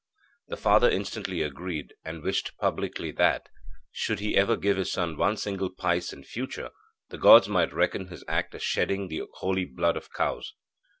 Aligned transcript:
The 0.47 0.57
father 0.57 0.89
instantly 0.89 1.43
agreed, 1.43 1.93
and 2.03 2.23
wished 2.23 2.57
publicly 2.57 3.11
that, 3.11 3.49
should 3.91 4.19
he 4.19 4.35
ever 4.35 4.57
give 4.57 4.77
his 4.77 4.91
son 4.91 5.15
one 5.15 5.37
single 5.37 5.69
pice 5.69 6.11
in 6.11 6.23
future, 6.23 6.71
the 7.09 7.19
gods 7.19 7.47
might 7.47 7.71
reckon 7.71 8.07
his 8.07 8.23
act 8.27 8.55
as 8.55 8.63
shedding 8.63 9.09
the 9.09 9.21
holy 9.35 9.65
blood 9.65 9.95
of 9.97 10.11
cows. 10.11 10.55